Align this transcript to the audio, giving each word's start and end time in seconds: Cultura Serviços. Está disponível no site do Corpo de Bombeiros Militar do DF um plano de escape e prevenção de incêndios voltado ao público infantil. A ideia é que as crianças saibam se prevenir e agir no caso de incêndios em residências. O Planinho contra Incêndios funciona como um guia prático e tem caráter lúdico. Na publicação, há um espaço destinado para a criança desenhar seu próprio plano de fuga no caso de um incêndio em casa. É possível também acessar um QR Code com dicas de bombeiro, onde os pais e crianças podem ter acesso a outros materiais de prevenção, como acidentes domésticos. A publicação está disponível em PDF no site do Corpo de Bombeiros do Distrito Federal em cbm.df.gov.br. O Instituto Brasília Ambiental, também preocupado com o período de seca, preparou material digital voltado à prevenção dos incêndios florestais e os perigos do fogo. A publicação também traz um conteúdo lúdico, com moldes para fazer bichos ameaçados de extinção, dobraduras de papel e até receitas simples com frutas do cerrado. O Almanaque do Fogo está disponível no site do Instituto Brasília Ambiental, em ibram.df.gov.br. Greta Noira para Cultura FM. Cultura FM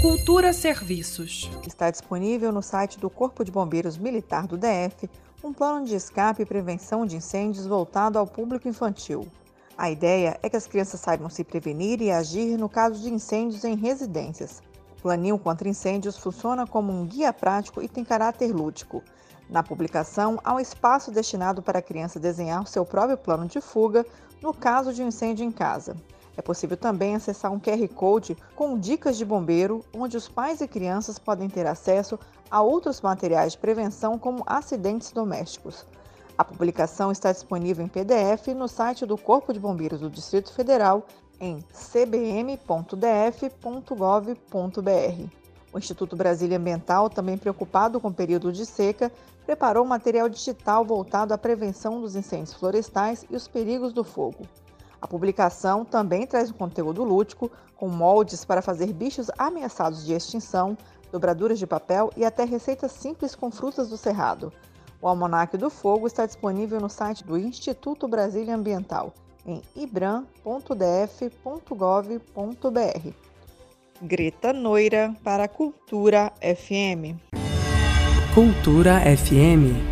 Cultura 0.00 0.54
Serviços. 0.54 1.50
Está 1.66 1.90
disponível 1.90 2.50
no 2.50 2.62
site 2.62 2.98
do 2.98 3.10
Corpo 3.10 3.44
de 3.44 3.52
Bombeiros 3.52 3.98
Militar 3.98 4.46
do 4.46 4.56
DF 4.56 5.10
um 5.44 5.52
plano 5.52 5.84
de 5.84 5.94
escape 5.94 6.40
e 6.40 6.46
prevenção 6.46 7.04
de 7.04 7.16
incêndios 7.16 7.66
voltado 7.66 8.18
ao 8.18 8.26
público 8.26 8.66
infantil. 8.66 9.28
A 9.76 9.90
ideia 9.90 10.40
é 10.42 10.48
que 10.48 10.56
as 10.56 10.66
crianças 10.66 11.00
saibam 11.00 11.28
se 11.28 11.44
prevenir 11.44 12.00
e 12.00 12.10
agir 12.10 12.56
no 12.56 12.66
caso 12.66 12.98
de 13.02 13.12
incêndios 13.12 13.62
em 13.62 13.76
residências. 13.76 14.62
O 14.96 15.02
Planinho 15.02 15.38
contra 15.38 15.68
Incêndios 15.68 16.16
funciona 16.16 16.66
como 16.66 16.90
um 16.90 17.04
guia 17.04 17.30
prático 17.30 17.82
e 17.82 17.88
tem 17.88 18.02
caráter 18.02 18.54
lúdico. 18.54 19.04
Na 19.50 19.62
publicação, 19.62 20.40
há 20.42 20.54
um 20.54 20.60
espaço 20.60 21.10
destinado 21.10 21.60
para 21.60 21.80
a 21.80 21.82
criança 21.82 22.18
desenhar 22.18 22.66
seu 22.66 22.86
próprio 22.86 23.18
plano 23.18 23.46
de 23.46 23.60
fuga 23.60 24.06
no 24.40 24.54
caso 24.54 24.94
de 24.94 25.02
um 25.02 25.08
incêndio 25.08 25.44
em 25.44 25.52
casa. 25.52 25.94
É 26.40 26.42
possível 26.42 26.74
também 26.74 27.14
acessar 27.14 27.52
um 27.52 27.60
QR 27.60 27.86
Code 27.88 28.34
com 28.56 28.78
dicas 28.78 29.18
de 29.18 29.26
bombeiro, 29.26 29.84
onde 29.94 30.16
os 30.16 30.26
pais 30.26 30.62
e 30.62 30.66
crianças 30.66 31.18
podem 31.18 31.50
ter 31.50 31.66
acesso 31.66 32.18
a 32.50 32.62
outros 32.62 33.02
materiais 33.02 33.52
de 33.52 33.58
prevenção, 33.58 34.18
como 34.18 34.42
acidentes 34.46 35.12
domésticos. 35.12 35.84
A 36.38 36.42
publicação 36.42 37.12
está 37.12 37.30
disponível 37.30 37.84
em 37.84 37.88
PDF 37.88 38.54
no 38.56 38.66
site 38.68 39.04
do 39.04 39.18
Corpo 39.18 39.52
de 39.52 39.60
Bombeiros 39.60 40.00
do 40.00 40.08
Distrito 40.08 40.50
Federal 40.54 41.06
em 41.38 41.62
cbm.df.gov.br. 41.74 42.56
O 45.74 45.78
Instituto 45.78 46.16
Brasília 46.16 46.56
Ambiental, 46.56 47.10
também 47.10 47.36
preocupado 47.36 48.00
com 48.00 48.08
o 48.08 48.14
período 48.14 48.50
de 48.50 48.64
seca, 48.64 49.12
preparou 49.44 49.84
material 49.84 50.26
digital 50.26 50.86
voltado 50.86 51.34
à 51.34 51.38
prevenção 51.38 52.00
dos 52.00 52.16
incêndios 52.16 52.54
florestais 52.54 53.26
e 53.28 53.36
os 53.36 53.46
perigos 53.46 53.92
do 53.92 54.02
fogo. 54.02 54.46
A 55.00 55.06
publicação 55.06 55.84
também 55.84 56.26
traz 56.26 56.50
um 56.50 56.54
conteúdo 56.54 57.02
lúdico, 57.02 57.50
com 57.76 57.88
moldes 57.88 58.44
para 58.44 58.60
fazer 58.60 58.92
bichos 58.92 59.30
ameaçados 59.38 60.04
de 60.04 60.12
extinção, 60.12 60.76
dobraduras 61.10 61.58
de 61.58 61.66
papel 61.66 62.10
e 62.16 62.24
até 62.24 62.44
receitas 62.44 62.92
simples 62.92 63.34
com 63.34 63.50
frutas 63.50 63.88
do 63.88 63.96
cerrado. 63.96 64.52
O 65.00 65.08
Almanaque 65.08 65.56
do 65.56 65.70
Fogo 65.70 66.06
está 66.06 66.26
disponível 66.26 66.78
no 66.78 66.90
site 66.90 67.24
do 67.24 67.38
Instituto 67.38 68.06
Brasília 68.06 68.54
Ambiental, 68.54 69.14
em 69.46 69.62
ibram.df.gov.br. 69.74 70.60
Greta 74.02 74.52
Noira 74.52 75.14
para 75.24 75.48
Cultura 75.48 76.32
FM. 76.42 77.16
Cultura 78.34 79.00
FM 79.16 79.89